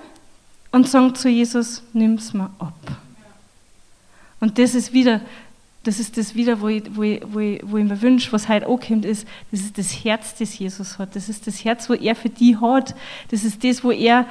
[0.72, 2.72] und sagen zu Jesus, nimm es mal ab.
[4.40, 5.20] Und das ist wieder,
[5.82, 8.48] das ist das wieder, wo ich, wo ich, wo ich, wo ich mir wünsche, was
[8.48, 11.16] heute ankommt, ist, das ist das Herz, das Jesus hat.
[11.16, 12.94] Das ist das Herz, wo er für die hat.
[13.30, 14.26] Das ist das, wo er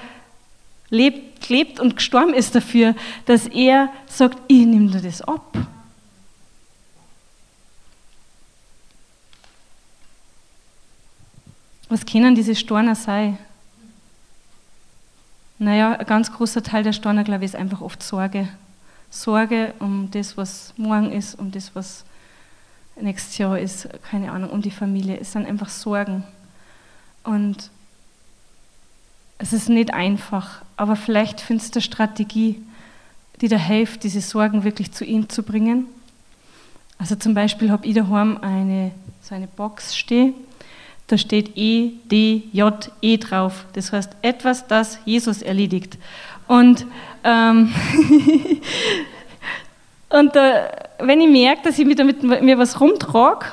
[0.89, 5.57] lebt, lebt und gestorben ist dafür, dass er sagt, ich nehme dir das ab.
[11.89, 13.39] Was können diese Storner sein?
[15.57, 18.47] Naja, ein ganz großer Teil der Storner, glaube ich, ist einfach oft Sorge.
[19.09, 22.05] Sorge um das, was morgen ist, um das, was
[23.01, 25.19] nächstes Jahr ist, keine Ahnung, um die Familie.
[25.19, 26.23] Es sind einfach Sorgen.
[27.23, 27.69] Und
[29.37, 32.61] es ist nicht einfach, aber vielleicht findest du eine Strategie,
[33.41, 35.85] die dir hilft, diese Sorgen wirklich zu ihm zu bringen.
[36.97, 38.91] Also zum Beispiel habe ich daheim eine,
[39.21, 40.33] so eine Box stehen,
[41.07, 43.65] da steht E, D, J, E drauf.
[43.73, 45.97] Das heißt etwas, das Jesus erledigt.
[46.49, 46.87] Und,
[47.23, 47.69] ähm,
[50.09, 50.63] und äh,
[50.97, 53.45] wenn ich merke, dass ich mir damit mir was rumtrage,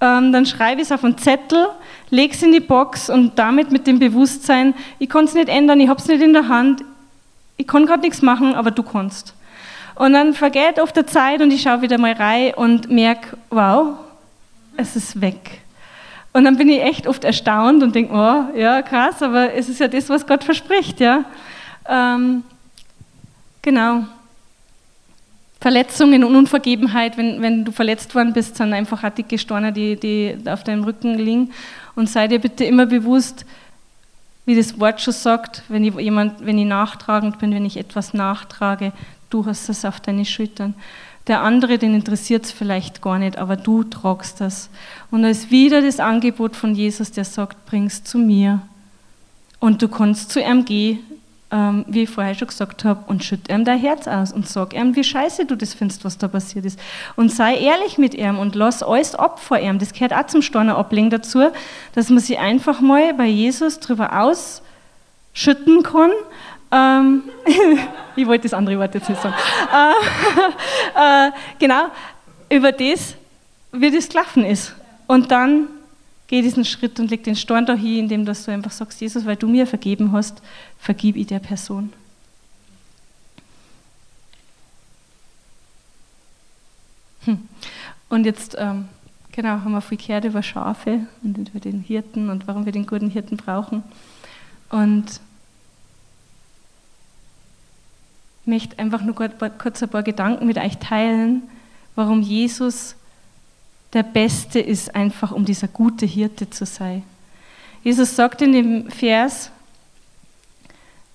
[0.00, 1.66] ähm, dann schreibe ich es auf einen Zettel,
[2.10, 5.80] lege es in die Box und damit mit dem Bewusstsein, ich kann es nicht ändern,
[5.80, 6.84] ich habe es nicht in der Hand,
[7.56, 9.34] ich kann gerade nichts machen, aber du kannst.
[9.96, 13.94] Und dann vergeht oft der Zeit und ich schaue wieder mal rein und merke, wow,
[14.76, 15.60] es ist weg.
[16.32, 19.80] Und dann bin ich echt oft erstaunt und denke, oh, ja, krass, aber es ist
[19.80, 21.24] ja das, was Gott verspricht, ja.
[21.88, 22.42] Ähm,
[23.62, 24.04] genau.
[25.60, 29.96] Verletzungen und Unvergebenheit, wenn, wenn du verletzt worden bist, sind einfach auch dicke Storner, die,
[29.96, 31.52] die auf deinem Rücken liegen.
[31.94, 33.46] Und sei dir bitte immer bewusst,
[34.44, 38.12] wie das Wort schon sagt, wenn ich, jemand, wenn ich nachtragend bin, wenn ich etwas
[38.12, 38.92] nachtrage,
[39.30, 40.74] du hast das auf deine Schultern.
[41.26, 44.68] Der andere, den interessiert es vielleicht gar nicht, aber du tragst das.
[45.10, 48.60] Und da ist wieder das Angebot von Jesus, der sagt, bring's zu mir.
[49.60, 50.98] Und du kannst zu ihm gehen,
[51.54, 54.74] ähm, wie ich vorher schon gesagt habe, und schütt ihm dein Herz aus und sag
[54.74, 56.80] ihm, wie scheiße du das findest, was da passiert ist.
[57.14, 59.78] Und sei ehrlich mit ihm und lass alles ab vor ihm.
[59.78, 61.44] Das gehört auch zum Storner ablegen dazu,
[61.94, 66.10] dass man sich einfach mal bei Jesus drüber ausschütten kann.
[66.72, 67.22] Ähm,
[68.16, 69.34] ich wollte das andere Wort jetzt nicht sagen.
[69.72, 71.84] äh, äh, genau,
[72.50, 73.14] über das,
[73.70, 74.74] wie das gelaufen ist.
[75.06, 75.68] Und dann
[76.34, 79.36] Geh diesen Schritt und leg den Storn da hin, indem du einfach sagst, Jesus, weil
[79.36, 80.42] du mir vergeben hast,
[80.80, 81.92] vergib ich der Person.
[87.24, 87.38] Hm.
[88.08, 88.88] Und jetzt, ähm,
[89.30, 92.88] genau, haben wir viel gehört über Schafe und über den Hirten und warum wir den
[92.88, 93.84] guten Hirten brauchen.
[94.70, 95.20] Und
[98.40, 101.44] ich möchte einfach nur kurz ein paar Gedanken mit euch teilen,
[101.94, 102.96] warum Jesus
[103.94, 107.04] der Beste ist, einfach um dieser gute Hirte zu sein.
[107.82, 109.50] Jesus sagt in dem Vers,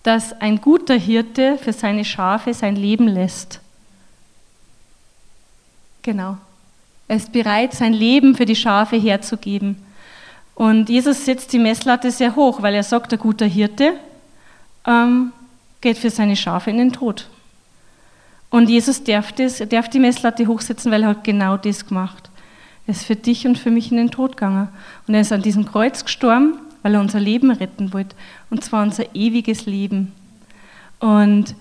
[0.04, 3.60] dass ein guter Hirte für seine Schafe sein Leben lässt.
[6.02, 6.38] Genau.
[7.08, 9.84] Er ist bereit, sein Leben für die Schafe herzugeben.
[10.56, 13.94] Und Jesus setzt die Messlatte sehr hoch, weil er sagt, der gute Hirte
[14.86, 15.32] ähm,
[15.82, 17.28] geht für seine Schafe in den Tod.
[18.50, 22.29] Und Jesus darf, das, darf die Messlatte hochsetzen, weil er hat genau das gemacht.
[22.90, 24.68] Er ist für dich und für mich in den Tod gegangen.
[25.08, 28.16] Und er ist an diesem Kreuz gestorben, weil er unser Leben retten wollte.
[28.50, 30.12] Und zwar unser ewiges Leben.
[30.98, 31.54] Und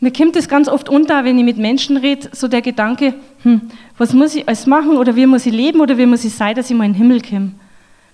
[0.00, 3.62] mir kommt das ganz oft unter, wenn ich mit Menschen rede, so der Gedanke, hm,
[3.96, 6.54] was muss ich alles machen oder wie muss ich leben oder wie muss ich sein,
[6.54, 7.52] dass ich mal in den Himmel komme.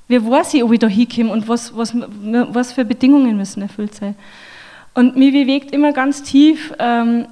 [0.07, 3.97] Wer weiß ich, ob ich da hinkomme und was, was, was für Bedingungen müssen erfüllt
[3.97, 4.15] sein.
[4.95, 7.27] Und mir bewegt immer ganz tief ähm,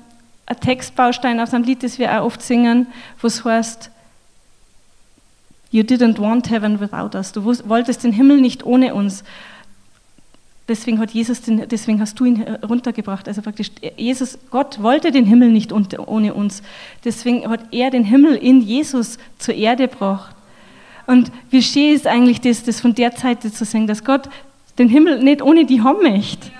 [0.47, 2.89] ein Textbaustein aus einem Lied, das wir auch oft singen,
[3.21, 3.92] wo es heißt,
[5.73, 7.33] You didn't want heaven without us.
[7.33, 9.25] Du wolltest den Himmel nicht ohne uns.
[10.69, 13.27] Deswegen hat Jesus den, deswegen hast du ihn runtergebracht.
[13.27, 16.63] Also praktisch, Jesus, Gott wollte den Himmel nicht ohne uns.
[17.05, 20.37] Deswegen hat er den Himmel in Jesus zur Erde gebracht.
[21.07, 24.29] Und wie schön ist eigentlich das, das von der Zeit zu sehen, dass Gott
[24.79, 26.51] den Himmel nicht ohne die haben möchte.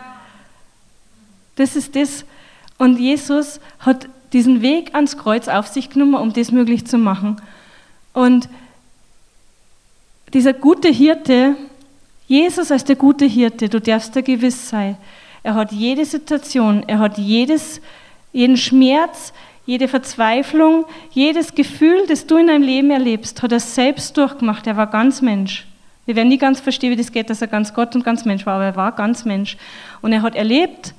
[1.57, 2.25] Das ist das.
[2.79, 7.41] Und Jesus hat diesen Weg ans Kreuz auf sich genommen, um das möglich zu machen.
[8.15, 8.49] Und
[10.33, 11.57] dieser gute Hirte,
[12.27, 14.97] Jesus als der gute Hirte, du darfst dir gewiss sein,
[15.43, 17.81] er hat jede Situation, er hat jedes,
[18.33, 19.33] jeden Schmerz,
[19.67, 24.67] jede Verzweiflung, jedes Gefühl, das du in deinem Leben erlebst, hat er selbst durchgemacht.
[24.67, 25.67] Er war ganz Mensch.
[26.05, 28.45] Wir werden nie ganz verstehen, wie das geht, dass er ganz Gott und ganz Mensch
[28.45, 29.57] war, aber er war ganz Mensch.
[30.01, 30.95] Und er hat erlebt,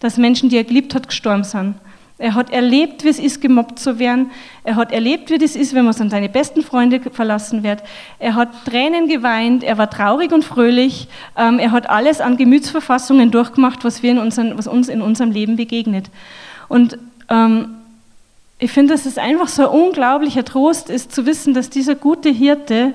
[0.00, 1.76] dass Menschen, die er geliebt hat, gestorben sind.
[2.20, 4.32] Er hat erlebt, wie es ist, gemobbt zu werden.
[4.64, 7.82] Er hat erlebt, wie es ist, wenn man von seine besten Freunde verlassen wird.
[8.18, 11.06] Er hat Tränen geweint, er war traurig und fröhlich.
[11.36, 15.30] Ähm, er hat alles an Gemütsverfassungen durchgemacht, was, wir in unseren, was uns in unserem
[15.30, 16.10] Leben begegnet.
[16.66, 17.76] Und ähm,
[18.58, 22.30] ich finde, dass es einfach so ein unglaublicher Trost ist, zu wissen, dass dieser gute
[22.30, 22.94] Hirte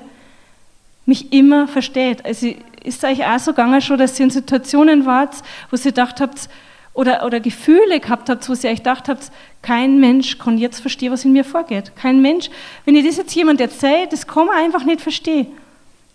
[1.06, 2.26] mich immer versteht.
[2.26, 2.48] Also
[2.82, 5.36] ist es euch auch so gegangen schon, dass ihr in Situationen wart,
[5.70, 6.50] wo ihr gedacht habt,
[6.94, 9.30] oder, oder Gefühle gehabt habt, wo ihr euch gedacht habt,
[9.62, 11.94] kein Mensch kann jetzt verstehen, was in mir vorgeht.
[11.96, 12.48] Kein Mensch,
[12.84, 15.48] wenn ihr das jetzt jemand erzählt, das kann man einfach nicht verstehen,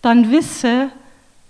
[0.00, 0.88] dann wisse,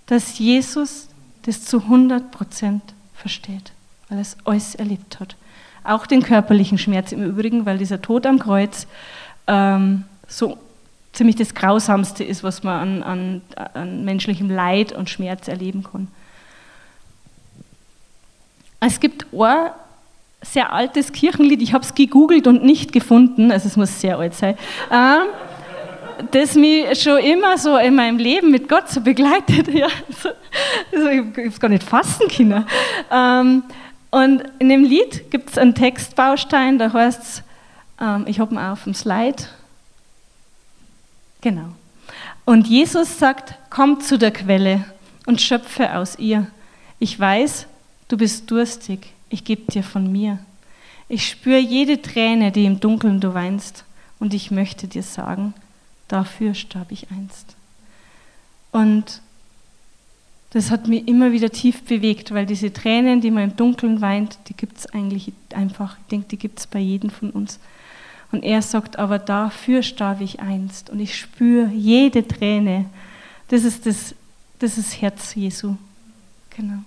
[0.07, 1.07] dass Jesus
[1.43, 2.83] das zu 100 Prozent
[3.15, 3.71] versteht,
[4.09, 5.35] weil er es alles erlebt hat.
[5.83, 8.85] Auch den körperlichen Schmerz im Übrigen, weil dieser Tod am Kreuz
[9.47, 10.57] ähm, so
[11.13, 13.41] ziemlich das Grausamste ist, was man an, an,
[13.73, 16.09] an menschlichem Leid und Schmerz erleben kann.
[18.81, 19.69] Es gibt ein
[20.41, 24.33] sehr altes Kirchenlied, ich habe es gegoogelt und nicht gefunden, also es muss sehr alt
[24.33, 24.57] sein,
[24.91, 25.27] ähm,
[26.31, 29.67] das mich schon immer so in meinem Leben mit Gott so begleitet.
[29.73, 29.87] Ja,
[30.91, 32.65] also ich habe es gar nicht fassen können.
[33.11, 33.63] Ähm,
[34.09, 37.43] und in dem Lied gibt es einen Textbaustein, da heißt es,
[37.99, 39.43] ähm, ich habe ihn auf dem Slide.
[41.41, 41.69] Genau.
[42.45, 44.85] Und Jesus sagt, komm zu der Quelle
[45.27, 46.47] und schöpfe aus ihr.
[46.99, 47.67] Ich weiß,
[48.11, 50.37] Du bist durstig, ich gebe dir von mir.
[51.07, 53.85] Ich spüre jede Träne, die im Dunkeln du weinst,
[54.19, 55.53] und ich möchte dir sagen,
[56.09, 57.55] dafür starb ich einst.
[58.73, 59.21] Und
[60.49, 64.39] das hat mich immer wieder tief bewegt, weil diese Tränen, die man im Dunkeln weint,
[64.49, 67.59] die gibt es eigentlich einfach, ich denke, die gibt es bei jedem von uns.
[68.33, 72.89] Und er sagt, aber dafür starb ich einst und ich spüre jede Träne.
[73.47, 74.15] Das ist das,
[74.59, 75.77] das ist Herz Jesu.
[76.49, 76.83] Genau.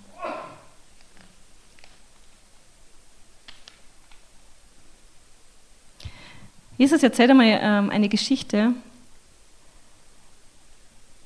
[6.76, 8.72] Jesus erzählt einmal ähm, eine Geschichte,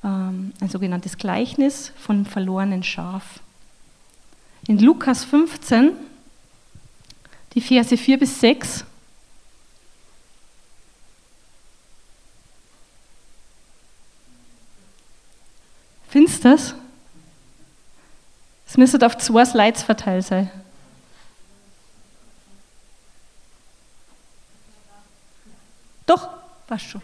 [0.03, 3.39] ähm, ein sogenanntes Gleichnis von verlorenen Schaf.
[4.67, 5.91] In Lukas 15,
[7.53, 8.85] die Verse 4 bis 6,
[16.09, 16.73] Findest du das?
[18.67, 20.49] Es müsste auf zwei Slides verteilt sein.
[26.05, 26.27] Doch,
[26.69, 27.01] passt schon.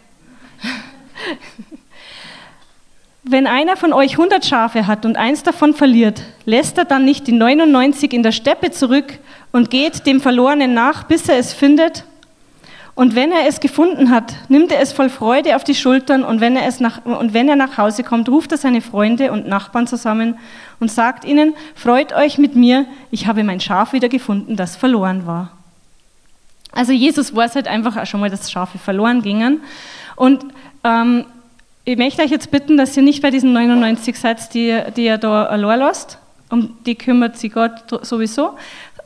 [3.24, 7.26] Wenn einer von euch 100 Schafe hat und eins davon verliert, lässt er dann nicht
[7.26, 9.18] die 99 in der Steppe zurück
[9.50, 12.04] und geht dem Verlorenen nach, bis er es findet?
[12.94, 16.40] Und wenn er es gefunden hat, nimmt er es voll Freude auf die Schultern und
[16.40, 19.48] wenn er, es nach, und wenn er nach Hause kommt, ruft er seine Freunde und
[19.48, 20.38] Nachbarn zusammen
[20.78, 25.26] und sagt ihnen, freut euch mit mir, ich habe mein Schaf wieder gefunden, das verloren
[25.26, 25.55] war.
[26.76, 29.62] Also Jesus weiß halt einfach auch schon mal, dass Schafe verloren gingen.
[30.14, 30.44] Und
[30.84, 31.24] ähm,
[31.86, 35.16] ich möchte euch jetzt bitten, dass ihr nicht bei diesen 99 seid, die, die ihr
[35.16, 36.18] da allein lasst.
[36.50, 38.56] Um die kümmert sich Gott sowieso.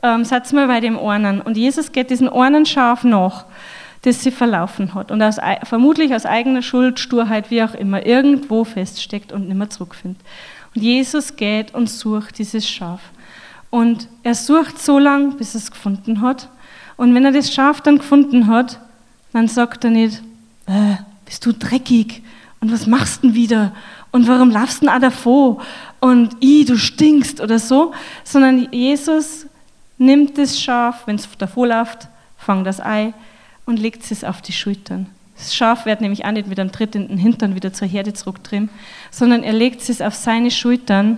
[0.03, 1.41] Ähm, seid mal bei dem einen.
[1.41, 3.45] Und Jesus geht diesen einen Schaf nach,
[4.01, 5.09] das sie verlaufen hat.
[5.09, 9.69] Und aus, vermutlich aus eigener Schuld, Sturheit, wie auch immer, irgendwo feststeckt und nicht mehr
[9.69, 10.21] zurückfindet.
[10.75, 12.99] Und Jesus geht und sucht dieses Schaf.
[13.69, 16.49] Und er sucht so lange, bis es gefunden hat.
[17.01, 18.79] Und wenn er das Schaf dann gefunden hat,
[19.33, 20.21] dann sagt er nicht,
[20.67, 22.21] äh, bist du dreckig
[22.59, 23.71] und was machst du denn wieder
[24.11, 25.63] und warum laufst du denn auch davor
[25.99, 27.91] und i, du stinkst oder so,
[28.23, 29.47] sondern Jesus
[29.97, 33.15] nimmt das Schaf, wenn es davor läuft, fängt das Ei
[33.65, 35.07] und legt es auf die Schultern.
[35.35, 38.13] Das Schaf wird nämlich auch nicht mit einem Tritt in den Hintern wieder zur Herde
[38.13, 38.69] zurückdrehen,
[39.09, 41.17] sondern er legt es auf seine Schultern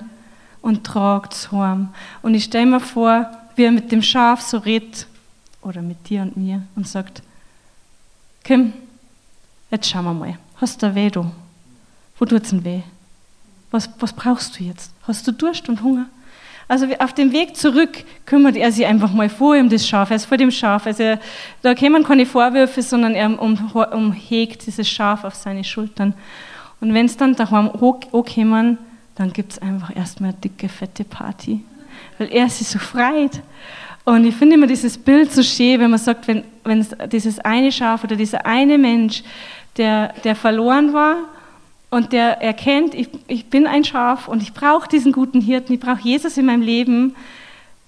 [0.62, 1.90] und tragt es heim.
[2.22, 5.08] Und ich stelle mir vor, wie er mit dem Schaf so redet,
[5.64, 7.22] oder mit dir und mir, und sagt,
[8.44, 8.74] Kim,
[9.72, 11.30] jetzt schauen wir mal, hast du weh, du?
[12.18, 12.82] Wo tut's denn weh?
[13.72, 14.94] Was, was brauchst du jetzt?
[15.08, 16.06] Hast du Durst und Hunger?
[16.68, 20.16] Also auf dem Weg zurück kümmert er sich einfach mal vor ihm das Schaf, er
[20.16, 20.86] ist vor dem Schaf.
[20.86, 21.18] Also
[21.62, 26.14] da kämen keine Vorwürfe, sondern er umhegt dieses Schaf auf seine Schultern.
[26.80, 28.78] Und wenn es dann daheim ankommen,
[29.16, 31.64] dann gibt es einfach erstmal eine dicke, fette Party.
[32.18, 33.42] Weil er sich so freut.
[34.06, 37.72] Und ich finde immer dieses Bild so schön, wenn man sagt, wenn, wenn dieses eine
[37.72, 39.24] Schaf oder dieser eine Mensch,
[39.78, 41.18] der, der verloren war
[41.90, 45.80] und der erkennt, ich, ich bin ein Schaf und ich brauche diesen guten Hirten, ich
[45.80, 47.16] brauche Jesus in meinem Leben,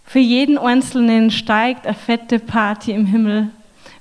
[0.05, 3.49] für jeden Einzelnen steigt eine fette Party im Himmel,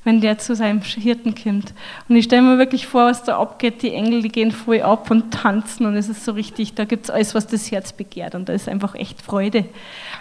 [0.05, 1.73] wenn der zu seinem Hirten kommt.
[2.09, 3.83] Und ich stelle mir wirklich vor, was da abgeht.
[3.83, 7.05] Die Engel, die gehen voll ab und tanzen und es ist so richtig, da gibt
[7.05, 9.65] es alles, was das Herz begehrt und da ist einfach echt Freude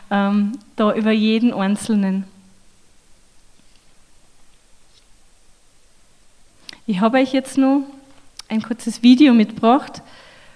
[0.10, 2.26] ähm, da über jeden Einzelnen.
[6.86, 7.84] Ich habe euch jetzt noch
[8.50, 10.02] ein kurzes Video mitgebracht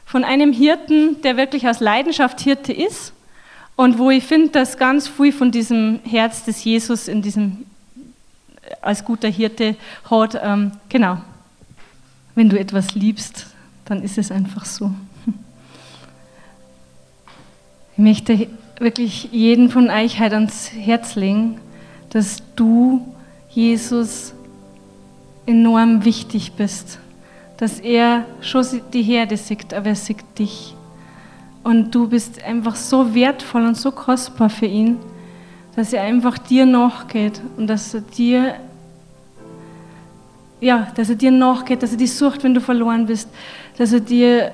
[0.05, 3.13] von einem Hirten, der wirklich aus Leidenschaft Hirte ist
[3.75, 7.65] und wo ich finde, dass ganz viel von diesem Herz des Jesus in diesem
[8.82, 9.75] als guter Hirte
[10.10, 10.39] hat.
[10.41, 11.17] Ähm, genau.
[12.36, 13.47] Wenn du etwas liebst,
[13.86, 14.91] dann ist es einfach so.
[17.93, 18.47] Ich möchte
[18.80, 21.60] wirklich jeden von euch halt ans Herz legen,
[22.12, 23.08] dass du
[23.49, 24.36] Jesus
[25.47, 26.99] enorm wichtig bist.
[27.58, 30.75] Dass er schon die Herde sieht, aber er sieht dich.
[31.63, 34.97] Und du bist einfach so wertvoll und so kostbar für ihn,
[35.77, 38.55] dass er einfach dir nachgeht und dass er dir
[40.59, 43.29] ja, dass er dir nachgeht, dass er dich sucht, wenn du verloren bist,
[43.77, 44.51] dass er dir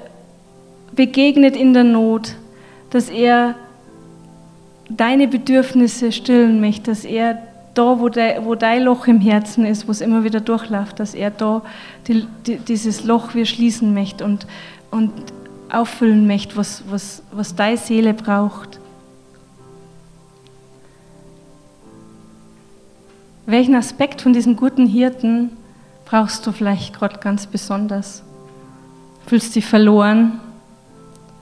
[0.92, 2.36] begegnet in der Not,
[2.90, 3.56] dass er
[4.90, 7.42] deine Bedürfnisse stillen möchte, dass er
[7.74, 11.16] da, wo, de, wo dein Loch im Herzen ist, wo es immer wieder durchläuft, dass
[11.16, 11.62] er da
[12.06, 14.46] die, die, dieses Loch wir schließen möchte und,
[14.92, 15.14] und
[15.72, 18.82] auffüllen möchte, was, was, was deine Seele braucht.
[23.46, 25.52] Welchen Aspekt von diesem guten Hirten
[26.06, 28.24] brauchst du vielleicht gerade ganz besonders?
[29.28, 30.40] Fühlst dich verloren?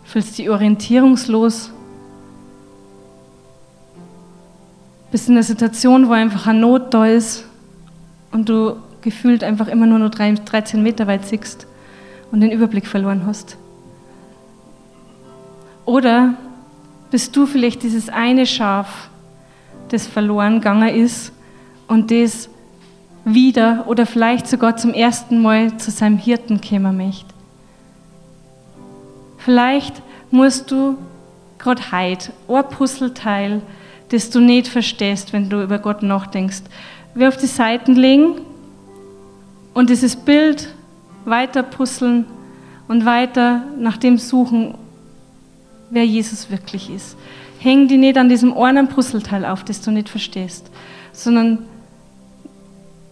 [0.03, 1.71] Fühlst dich orientierungslos?
[5.11, 7.45] bist in einer Situation, wo einfach eine Not da ist
[8.31, 11.67] und du gefühlt einfach immer nur noch 13 Meter weit siehst
[12.31, 13.57] und den Überblick verloren hast.
[15.85, 16.35] Oder
[17.09, 19.09] bist du vielleicht dieses eine Schaf,
[19.89, 21.33] das verloren gegangen ist
[21.91, 22.47] und das
[23.25, 27.25] wieder oder vielleicht sogar zum ersten Mal zu seinem Hirten kommen möchte.
[29.37, 30.01] Vielleicht
[30.31, 30.97] musst du
[31.59, 33.61] gerade heute ein Puzzleteil
[34.07, 36.63] das du nicht verstehst, wenn du über Gott nachdenkst.
[37.13, 38.41] Wir auf die Seiten legen
[39.73, 40.73] und dieses Bild
[41.23, 42.25] weiter puzzeln
[42.89, 44.75] und weiter nach dem suchen,
[45.89, 47.15] wer Jesus wirklich ist.
[47.59, 50.69] Häng die nicht an diesem einen Puzzleteil auf, das du nicht verstehst,
[51.13, 51.59] sondern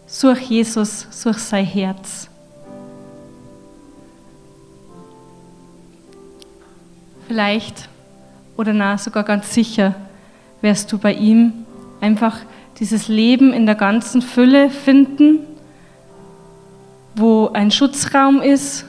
[0.10, 2.28] such Jesus, such sein Herz.
[7.28, 7.88] Vielleicht
[8.58, 9.94] oder na, sogar ganz sicher
[10.62, 11.54] wirst du bei ihm
[12.02, 12.40] einfach
[12.80, 15.40] dieses Leben in der ganzen Fülle finden,
[17.16, 18.86] wo ein Schutzraum ist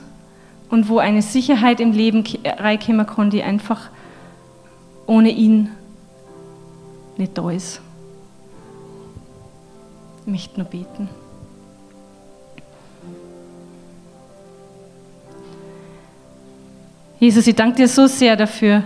[0.70, 3.90] und wo eine Sicherheit im Leben reinkommen kann, die einfach
[5.06, 5.68] ohne ihn
[7.16, 7.82] nicht da ist.
[10.30, 11.08] Möchte nur beten.
[17.18, 18.84] Jesus, ich danke dir so sehr dafür,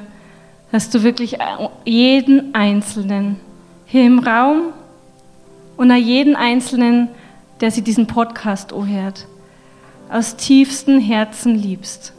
[0.73, 1.37] dass du wirklich
[1.85, 3.37] jeden Einzelnen
[3.85, 4.73] hier im Raum
[5.77, 7.09] und an jeden Einzelnen,
[7.61, 9.27] der sich diesen Podcast anhört,
[10.09, 12.15] aus tiefstem Herzen liebst.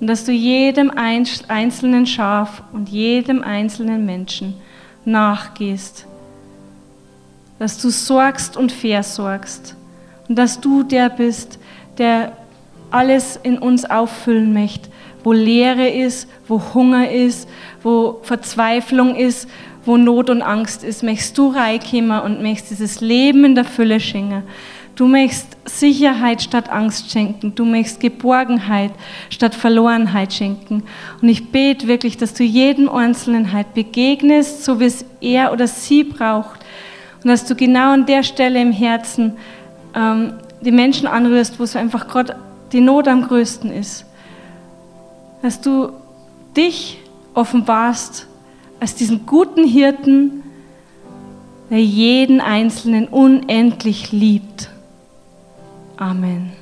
[0.00, 4.54] Und dass du jedem einzelnen Schaf und jedem einzelnen Menschen
[5.04, 6.06] nachgehst.
[7.60, 9.76] Dass du sorgst und versorgst.
[10.28, 11.60] Und dass du der bist,
[11.98, 12.32] der
[12.90, 14.90] alles in uns auffüllen möchte,
[15.22, 17.48] wo Leere ist, wo Hunger ist,
[17.82, 19.48] wo Verzweiflung ist,
[19.84, 24.00] wo Not und Angst ist, möchtest du reinkommen und möchtest dieses Leben in der Fülle
[24.00, 24.42] schenken.
[24.96, 27.54] Du möchtest Sicherheit statt Angst schenken.
[27.54, 28.92] Du möchtest Geborgenheit
[29.30, 30.82] statt Verlorenheit schenken.
[31.22, 35.66] Und ich bete wirklich, dass du jedem Einzelnen halt begegnest, so wie es er oder
[35.66, 36.59] sie braucht.
[37.22, 39.36] Und dass du genau an der Stelle im Herzen
[39.94, 42.36] ähm, die Menschen anrührst, wo es einfach gerade
[42.72, 44.04] die Not am größten ist.
[45.42, 45.90] Dass du
[46.56, 46.98] dich
[47.34, 48.26] offenbarst
[48.78, 50.42] als diesen guten Hirten,
[51.70, 54.70] der jeden Einzelnen unendlich liebt.
[55.96, 56.59] Amen.